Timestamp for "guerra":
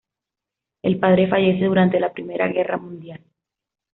2.47-2.75